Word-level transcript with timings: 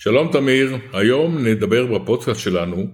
שלום 0.00 0.32
תמיר, 0.32 0.76
היום 0.92 1.46
נדבר 1.46 1.86
בפודקאסט 1.86 2.40
שלנו 2.40 2.86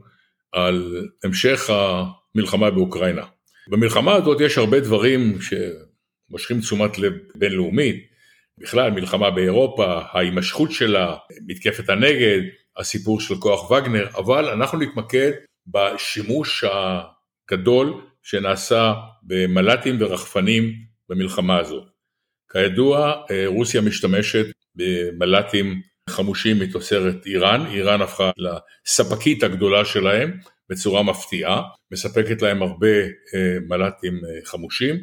על 0.53 1.07
המשך 1.25 1.71
המלחמה 1.71 2.71
באוקראינה. 2.71 3.25
במלחמה 3.69 4.15
הזאת 4.15 4.41
יש 4.41 4.59
הרבה 4.59 4.81
דברים 4.81 5.39
שמושכים 5.41 6.61
תשומת 6.61 6.99
לב 6.99 7.13
בינלאומית, 7.35 7.97
בכלל 8.59 8.91
מלחמה 8.91 9.31
באירופה, 9.31 10.01
ההימשכות 10.13 10.73
שלה, 10.73 11.17
מתקפת 11.47 11.89
הנגד, 11.89 12.41
הסיפור 12.77 13.21
של 13.21 13.35
כוח 13.35 13.71
וגנר, 13.71 14.07
אבל 14.17 14.45
אנחנו 14.45 14.79
נתמקד 14.79 15.33
בשימוש 15.67 16.65
הגדול 16.65 18.01
שנעשה 18.23 18.95
במל"טים 19.23 19.97
ורחפנים 20.01 20.73
במלחמה 21.09 21.59
הזאת. 21.59 21.85
כידוע, 22.53 23.23
רוסיה 23.47 23.81
משתמשת 23.81 24.47
במל"טים 24.75 25.83
חמושים 26.11 26.59
מתוצרת 26.59 27.27
איראן, 27.27 27.67
איראן 27.67 28.03
הפכה 28.03 28.31
לספקית 28.37 29.43
הגדולה 29.43 29.85
שלהם 29.85 30.33
בצורה 30.71 31.03
מפתיעה, 31.03 31.63
מספקת 31.93 32.43
להם 32.43 32.63
הרבה 32.63 32.97
מל"טים 33.69 34.21
חמושים, 34.45 34.97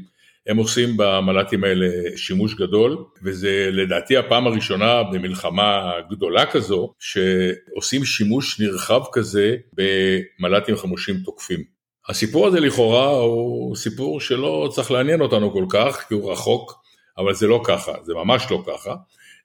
הם 0.48 0.58
עושים 0.58 0.90
במל"טים 0.98 1.64
האלה 1.64 1.88
שימוש 2.16 2.56
גדול, 2.56 2.98
וזה 3.23 3.70
לדעתי 3.72 4.18
הפעם 4.18 4.48
הראשונה 4.48 5.04
במלחמה 5.04 5.92
גדולה 6.09 6.45
כזו, 6.45 6.94
שעושים 7.00 8.06
שימוש 8.06 8.59
נרחב 8.59 9.02
כזה 9.12 9.56
במל"טים 9.73 10.76
חמושים 10.76 11.18
תוקפים. 11.26 11.64
הסיפור 12.09 12.48
הזה 12.48 12.59
לכאורה 12.59 13.09
הוא 13.09 13.76
סיפור 13.76 14.22
שלא 14.22 14.70
צריך 14.76 14.92
לעניין 14.92 15.22
אותנו 15.22 15.54
כל 15.54 15.66
כך, 15.70 16.06
כי 16.08 16.14
הוא 16.14 16.31
רחוק, 16.31 16.81
אבל 17.18 17.34
זה 17.34 17.48
לא 17.48 17.62
ככה, 17.64 17.92
זה 18.04 18.14
ממש 18.14 18.48
לא 18.52 18.64
ככה. 18.68 18.95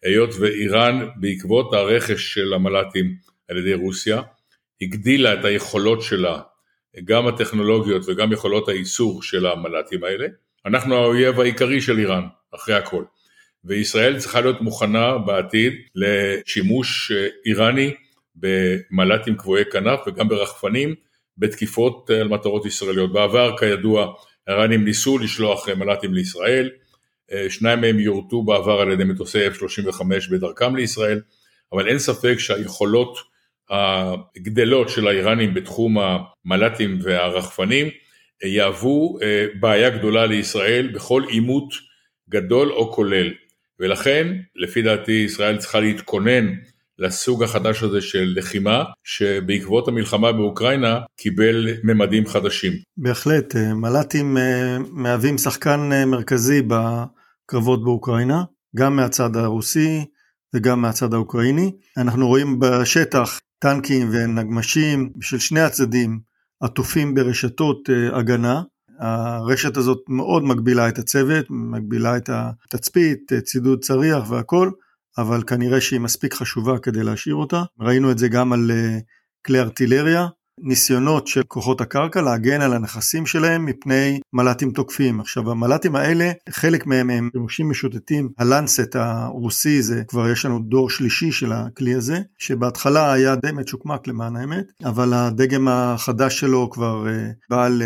היות 0.04 0.30
ואיראן 0.40 1.08
בעקבות 1.16 1.72
הרכש 1.74 2.34
של 2.34 2.52
המל"טים 2.54 3.14
על 3.48 3.56
ידי 3.56 3.74
רוסיה, 3.74 4.22
הגדילה 4.82 5.34
את 5.34 5.44
היכולות 5.44 6.02
שלה, 6.02 6.40
גם 7.04 7.26
הטכנולוגיות 7.26 8.02
וגם 8.08 8.32
יכולות 8.32 8.68
הייצור 8.68 9.22
של 9.22 9.46
המל"טים 9.46 10.04
האלה. 10.04 10.26
אנחנו 10.66 10.94
האויב 10.94 11.40
העיקרי 11.40 11.80
של 11.80 11.98
איראן, 11.98 12.24
אחרי 12.54 12.74
הכל. 12.74 13.04
וישראל 13.64 14.18
צריכה 14.18 14.40
להיות 14.40 14.60
מוכנה 14.60 15.18
בעתיד 15.18 15.72
לשימוש 15.94 17.12
איראני 17.46 17.94
במל"טים 18.36 19.36
קבועי 19.36 19.64
כנף 19.72 20.00
וגם 20.06 20.28
ברחפנים 20.28 20.94
בתקיפות 21.38 22.10
על 22.10 22.28
מטרות 22.28 22.66
ישראליות. 22.66 23.12
בעבר, 23.12 23.56
כידוע, 23.58 24.12
האיראנים 24.46 24.84
ניסו 24.84 25.18
לשלוח 25.18 25.68
מל"טים 25.68 26.14
לישראל, 26.14 26.70
שניים 27.48 27.80
מהם 27.80 27.98
יורטו 27.98 28.42
בעבר 28.42 28.80
על 28.80 28.92
ידי 28.92 29.04
מטוסי 29.04 29.48
F-35 29.48 30.02
בדרכם 30.30 30.76
לישראל, 30.76 31.20
אבל 31.72 31.88
אין 31.88 31.98
ספק 31.98 32.34
שהיכולות 32.38 33.18
הגדלות 33.70 34.88
של 34.88 35.08
האיראנים 35.08 35.54
בתחום 35.54 35.96
המל"טים 35.98 36.98
והרחפנים 37.02 37.86
יהוו 38.44 39.18
בעיה 39.60 39.90
גדולה 39.90 40.26
לישראל 40.26 40.86
בכל 40.94 41.22
עימות 41.28 41.74
גדול 42.30 42.72
או 42.72 42.92
כולל. 42.92 43.32
ולכן, 43.80 44.36
לפי 44.56 44.82
דעתי, 44.82 45.12
ישראל 45.12 45.56
צריכה 45.56 45.80
להתכונן 45.80 46.54
לסוג 46.98 47.42
החדש 47.42 47.82
הזה 47.82 48.00
של 48.00 48.32
לחימה, 48.36 48.84
שבעקבות 49.04 49.88
המלחמה 49.88 50.32
באוקראינה 50.32 51.00
קיבל 51.16 51.68
ממדים 51.84 52.26
חדשים. 52.26 52.72
בהחלט, 52.96 53.56
מל"טים 53.56 54.36
מהווים 54.90 55.38
שחקן 55.38 55.90
מרכזי 56.06 56.62
בקרבות 56.66 57.84
באוקראינה, 57.84 58.42
גם 58.76 58.96
מהצד 58.96 59.36
הרוסי 59.36 60.04
וגם 60.54 60.82
מהצד 60.82 61.14
האוקראיני. 61.14 61.72
אנחנו 61.96 62.28
רואים 62.28 62.58
בשטח 62.58 63.40
טנקים 63.58 64.08
ונגמשים 64.12 65.12
של 65.20 65.38
שני 65.38 65.60
הצדדים 65.60 66.20
עטופים 66.60 67.14
ברשתות 67.14 67.88
הגנה. 68.12 68.62
הרשת 68.98 69.76
הזאת 69.76 69.98
מאוד 70.08 70.44
מגבילה 70.44 70.88
את 70.88 70.98
הצוות, 70.98 71.46
מגבילה 71.50 72.16
את 72.16 72.30
התצפית, 72.32 73.32
צידוד 73.44 73.78
צריח 73.80 74.30
והכל. 74.30 74.70
אבל 75.18 75.42
כנראה 75.46 75.80
שהיא 75.80 76.00
מספיק 76.00 76.34
חשובה 76.34 76.78
כדי 76.78 77.02
להשאיר 77.02 77.34
אותה. 77.34 77.62
ראינו 77.80 78.10
את 78.10 78.18
זה 78.18 78.28
גם 78.28 78.52
על 78.52 78.70
כלי 79.46 79.60
ארטילריה, 79.60 80.26
ניסיונות 80.60 81.26
של 81.26 81.42
כוחות 81.42 81.80
הקרקע 81.80 82.22
להגן 82.22 82.60
על 82.60 82.72
הנכסים 82.72 83.26
שלהם 83.26 83.64
מפני 83.64 84.20
מל"טים 84.32 84.70
תוקפים. 84.70 85.20
עכשיו 85.20 85.50
המל"טים 85.50 85.96
האלה, 85.96 86.32
חלק 86.48 86.86
מהם 86.86 87.10
הם 87.10 87.30
שימושים 87.32 87.70
משוטטים, 87.70 88.28
הלנסט 88.38 88.96
הרוסי 88.96 89.82
זה 89.82 90.02
כבר 90.08 90.30
יש 90.30 90.44
לנו 90.44 90.58
דור 90.58 90.90
שלישי 90.90 91.32
של 91.32 91.52
הכלי 91.52 91.94
הזה, 91.94 92.20
שבהתחלה 92.38 93.12
היה 93.12 93.36
די 93.36 93.52
מצ'וקמק 93.52 94.06
למען 94.06 94.36
האמת, 94.36 94.66
אבל 94.84 95.14
הדגם 95.14 95.68
החדש 95.68 96.40
שלו 96.40 96.70
כבר 96.70 97.06
בעל 97.50 97.82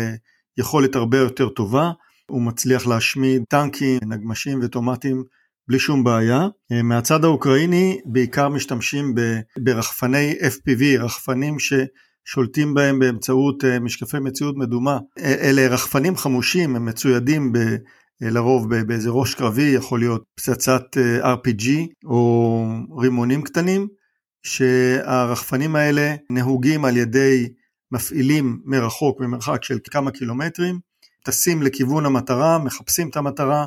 יכולת 0.57 0.95
הרבה 0.95 1.17
יותר 1.17 1.49
טובה, 1.49 1.91
הוא 2.29 2.41
מצליח 2.41 2.87
להשמיד 2.87 3.43
טנקים, 3.49 3.99
נגמשים 4.07 4.59
וטומטים 4.63 5.23
בלי 5.71 5.79
שום 5.79 6.03
בעיה. 6.03 6.47
מהצד 6.83 7.23
האוקראיני 7.23 7.99
בעיקר 8.05 8.49
משתמשים 8.49 9.15
ברחפני 9.59 10.33
FPV, 10.33 10.99
רחפנים 10.99 11.57
ששולטים 11.59 12.73
בהם 12.73 12.99
באמצעות 12.99 13.63
משקפי 13.81 14.19
מציאות 14.19 14.55
מדומה. 14.57 14.99
אלה 15.19 15.67
רחפנים 15.67 16.15
חמושים, 16.15 16.75
הם 16.75 16.85
מצוידים 16.85 17.51
ב... 17.51 17.57
לרוב 18.21 18.75
באיזה 18.83 19.09
ראש 19.09 19.35
קרבי, 19.35 19.63
יכול 19.63 19.99
להיות 19.99 20.23
פצצת 20.35 20.83
RPG 21.21 21.67
או 22.05 22.65
רימונים 22.97 23.41
קטנים, 23.41 23.87
שהרחפנים 24.43 25.75
האלה 25.75 26.15
נהוגים 26.29 26.85
על 26.85 26.97
ידי 26.97 27.49
מפעילים 27.91 28.61
מרחוק, 28.65 29.21
ממרחק 29.21 29.63
של 29.63 29.77
כמה 29.91 30.11
קילומטרים, 30.11 30.79
טסים 31.23 31.63
לכיוון 31.63 32.05
המטרה, 32.05 32.59
מחפשים 32.59 33.09
את 33.09 33.17
המטרה, 33.17 33.65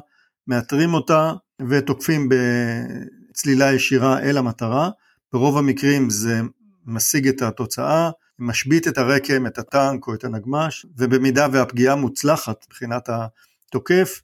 מאתרים 0.49 0.95
אותה 0.95 1.33
ותוקפים 1.69 2.29
בצלילה 2.29 3.73
ישירה 3.73 4.21
אל 4.21 4.37
המטרה. 4.37 4.91
ברוב 5.33 5.59
המקרים 5.59 6.11
זה 6.11 6.41
משיג 6.87 7.29
את 7.29 7.43
התוצאה, 7.43 8.11
משבית 8.39 8.89
את 8.89 8.99
הרקם, 8.99 9.47
את 9.47 9.59
הטנק 9.59 10.07
או 10.07 10.15
את 10.15 10.25
הנגמש, 10.25 10.87
ובמידה 10.99 11.47
והפגיעה 11.53 11.97
מוצלחת 11.97 12.67
מבחינת 12.69 13.09
התוקף, 13.09 14.23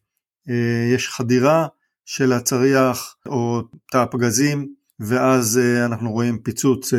יש 0.94 1.08
חדירה 1.08 1.66
של 2.04 2.32
הצריח 2.32 3.16
או 3.26 3.62
תא 3.92 3.96
הפגזים, 3.96 4.74
ואז 5.00 5.60
אנחנו 5.84 6.12
רואים 6.12 6.38
פיצוץ, 6.38 6.92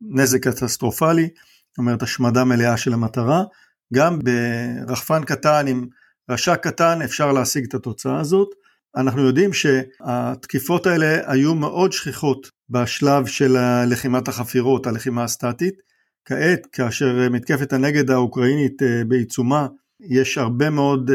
נזק 0.00 0.48
קטסטרופלי, 0.48 1.28
זאת 1.68 1.78
אומרת 1.78 2.02
השמדה 2.02 2.44
מלאה 2.44 2.76
של 2.76 2.92
המטרה. 2.92 3.42
גם 3.94 4.18
ברחפן 4.18 5.24
קטן 5.24 5.66
עם 5.66 5.86
רש"ק 6.30 6.58
קטן 6.62 7.02
אפשר 7.02 7.32
להשיג 7.32 7.64
את 7.64 7.74
התוצאה 7.74 8.20
הזאת. 8.20 8.48
אנחנו 8.96 9.26
יודעים 9.26 9.50
שהתקיפות 9.52 10.86
האלה 10.86 11.32
היו 11.32 11.54
מאוד 11.54 11.92
שכיחות 11.92 12.50
בשלב 12.70 13.26
של 13.26 13.56
לחימת 13.86 14.28
החפירות, 14.28 14.86
הלחימה 14.86 15.24
הסטטית. 15.24 15.74
כעת, 16.24 16.66
כאשר 16.72 17.28
מתקפת 17.30 17.72
הנגד 17.72 18.10
האוקראינית 18.10 18.82
בעיצומה, 19.08 19.66
יש 20.00 20.38
הרבה 20.38 20.70
מאוד 20.70 21.10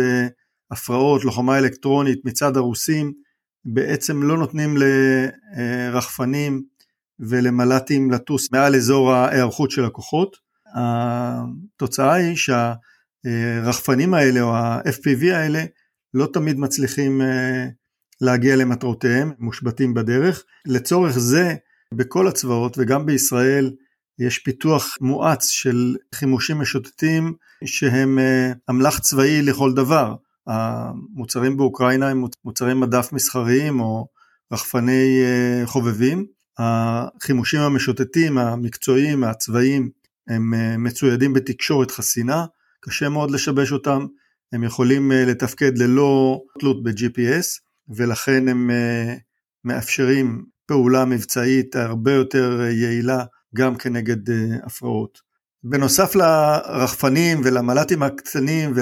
הפרעות, 0.72 1.26
לוחמה 1.26 1.58
אלקטרונית 1.58 2.26
מצד 2.26 2.58
הרוסים, 2.58 3.14
בעצם 3.66 4.24
לא 4.24 4.38
נותנים 4.38 4.78
לרחפנים 5.58 6.64
ולמל"טים 7.20 8.12
לטוס 8.12 8.52
מעל 8.52 8.76
אזור 8.76 9.14
ההיערכות 9.14 9.72
של 9.72 9.86
הכוחות. 9.86 10.38
התוצאה 10.76 12.14
היא 12.14 12.36
שהרחפנים 13.28 14.14
האלה 14.14 14.42
או 14.42 14.56
ה-FPV 14.56 15.34
האלה 15.34 15.64
לא 16.14 16.28
תמיד 16.34 16.60
מצליחים 16.60 17.22
להגיע 18.22 18.56
למטרותיהם, 18.56 19.32
מושבתים 19.40 19.94
בדרך. 19.94 20.44
לצורך 20.66 21.18
זה, 21.20 21.56
בכל 21.94 22.28
הצבאות 22.28 22.78
וגם 22.78 23.06
בישראל, 23.06 23.72
יש 24.20 24.40
פיתוח 24.40 24.98
מואץ 25.02 25.50
של 25.50 25.96
חימושים 26.16 26.60
משוטטים 26.60 27.34
שהם 27.66 28.20
אמל"ח 28.70 29.00
צבאי 29.00 29.42
לכל 29.42 29.74
דבר. 29.74 30.16
המוצרים 30.48 31.58
באוקראינה 31.58 32.10
הם 32.10 32.26
מוצרי 32.46 32.74
מדף 32.74 33.10
מסחריים 33.12 33.80
או 33.80 34.08
רחפני 34.54 35.24
חובבים. 35.66 36.26
החימושים 36.58 37.60
המשוטטים, 37.60 38.38
המקצועיים, 38.38 39.24
הצבאיים, 39.24 39.90
הם 40.28 40.54
מצוידים 40.84 41.34
בתקשורת 41.34 41.92
חסינה, 41.92 42.46
קשה 42.84 43.10
מאוד 43.10 43.32
לשבש 43.32 43.72
אותם, 43.72 44.06
הם 44.54 44.64
יכולים 44.64 45.12
לתפקד 45.12 45.78
ללא 45.78 46.42
תלות 46.60 46.84
ב-GPS 46.84 47.60
ולכן 47.90 48.48
הם 48.48 48.72
מאפשרים 49.66 50.46
פעולה 50.66 51.06
מבצעית 51.06 51.76
הרבה 51.76 52.14
יותר 52.14 52.62
יעילה 52.62 53.24
גם 53.56 53.76
כנגד 53.76 54.18
הפרעות. 54.64 55.22
בנוסף 55.64 56.16
לרחפנים 56.16 57.42
ולמל"טים 57.44 58.04
הקטנים 58.04 58.74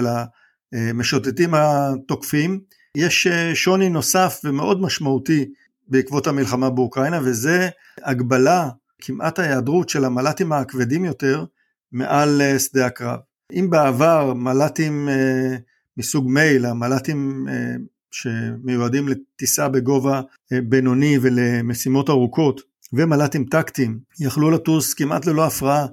ולמשוטטים 0.74 1.54
התוקפים, 1.54 2.60
יש 2.98 3.28
שוני 3.54 3.90
נוסף 3.90 4.42
ומאוד 4.44 4.82
משמעותי 4.82 5.46
בעקבות 5.88 6.28
המלחמה 6.28 6.70
באוקראינה 6.70 7.20
וזה 7.24 7.70
הגבלה 8.04 8.70
כמעט 9.02 9.40
ההיעדרות 9.40 9.90
של 9.90 10.06
המל"טים 10.06 10.54
הכבדים 10.54 11.06
יותר 11.06 11.46
מעל 11.92 12.42
אה, 12.42 12.60
שדה 12.60 12.86
הקרב. 12.86 13.20
אם 13.52 13.70
בעבר 13.70 14.34
מל"טים 14.34 15.10
אה, 15.10 15.56
מסוג 15.98 16.30
מייל, 16.30 16.66
המל"טים 16.66 17.48
אה, 17.50 17.76
שמיועדים 18.12 19.08
לטיסה 19.08 19.70
בגובה 19.70 20.22
בינוני 20.52 21.18
ולמשימות 21.22 22.10
ארוכות, 22.10 22.62
ומל"טים 22.94 23.46
טקטיים, 23.46 24.00
יכלו 24.20 24.52
לטוס 24.52 24.94
כמעט 24.94 25.26
ללא 25.26 25.46
הפרעה 25.46 25.86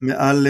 מעל 0.00 0.46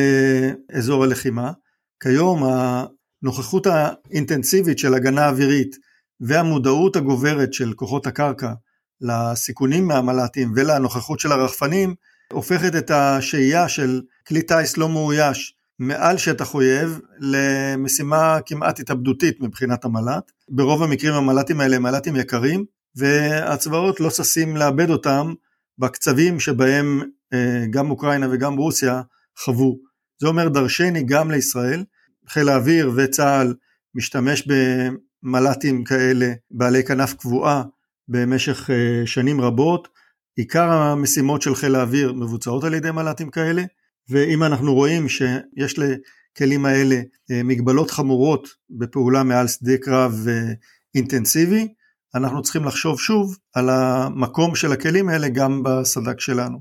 אזור 0.72 1.04
הלחימה. 1.04 1.52
כיום 2.00 2.42
הנוכחות 2.44 3.66
האינטנסיבית 3.66 4.78
של 4.78 4.94
הגנה 4.94 5.28
אווירית 5.28 5.76
והמודעות 6.20 6.96
הגוברת 6.96 7.52
של 7.52 7.72
כוחות 7.72 8.06
הקרקע 8.06 8.52
לסיכונים 9.00 9.88
מהמל"טים 9.88 10.52
ולנוכחות 10.56 11.20
של 11.20 11.32
הרחפנים, 11.32 11.94
הופכת 12.32 12.76
את 12.76 12.90
השהייה 12.90 13.68
של 13.68 14.00
כלי 14.26 14.42
טיס 14.42 14.76
לא 14.76 14.88
מאויש 14.88 15.54
מעל 15.78 16.16
שטח 16.18 16.54
אויב 16.54 17.00
למשימה 17.18 18.38
כמעט 18.46 18.80
התאבדותית 18.80 19.40
מבחינת 19.40 19.84
המל"ט. 19.84 20.32
ברוב 20.50 20.82
המקרים 20.82 21.14
המל"טים 21.14 21.60
האלה 21.60 21.76
הם 21.76 21.82
מל"טים 21.82 22.16
יקרים, 22.16 22.64
והצבאות 22.96 24.00
לא 24.00 24.10
ששים 24.10 24.56
לאבד 24.56 24.90
אותם 24.90 25.32
בקצבים 25.78 26.40
שבהם 26.40 27.02
אה, 27.32 27.64
גם 27.70 27.90
אוקראינה 27.90 28.26
וגם 28.30 28.56
רוסיה 28.56 29.02
חוו. 29.38 29.78
זה 30.20 30.26
אומר 30.28 30.48
דרשני 30.48 31.02
גם 31.02 31.30
לישראל, 31.30 31.84
חיל 32.28 32.48
האוויר 32.48 32.92
וצה"ל 32.96 33.54
משתמש 33.94 34.48
במל"טים 34.48 35.84
כאלה 35.84 36.32
בעלי 36.50 36.84
כנף 36.84 37.14
קבועה 37.14 37.62
במשך 38.08 38.70
אה, 38.70 39.06
שנים 39.06 39.40
רבות. 39.40 39.88
עיקר 40.36 40.70
המשימות 40.70 41.42
של 41.42 41.54
חיל 41.54 41.74
האוויר 41.74 42.12
מבוצעות 42.12 42.64
על 42.64 42.74
ידי 42.74 42.90
מל"טים 42.90 43.30
כאלה, 43.30 43.62
ואם 44.08 44.42
אנחנו 44.42 44.74
רואים 44.74 45.08
שיש 45.08 45.78
לכלים 45.78 46.66
האלה 46.66 46.96
אה, 47.30 47.42
מגבלות 47.42 47.90
חמורות 47.90 48.48
בפעולה 48.70 49.22
מעל 49.22 49.48
שדה 49.48 49.76
קרב 49.76 50.26
אה, 50.28 50.52
אינטנסיבי, 50.94 51.68
אנחנו 52.14 52.42
צריכים 52.42 52.64
לחשוב 52.64 53.00
שוב 53.00 53.36
על 53.54 53.70
המקום 53.70 54.54
של 54.54 54.72
הכלים 54.72 55.08
האלה 55.08 55.28
גם 55.28 55.62
בסד"כ 55.62 56.20
שלנו. 56.20 56.60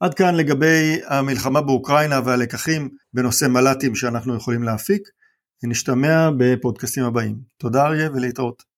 עד 0.00 0.14
כאן 0.14 0.34
לגבי 0.34 1.00
המלחמה 1.06 1.60
באוקראינה 1.60 2.20
והלקחים 2.24 2.88
בנושא 3.14 3.44
מל"טים 3.44 3.94
שאנחנו 3.94 4.36
יכולים 4.36 4.62
להפיק. 4.62 5.08
נשתמע 5.64 6.30
בפודקאסטים 6.36 7.04
הבאים. 7.04 7.38
תודה 7.58 7.86
אריה 7.86 8.10
ולהתראות. 8.10 8.62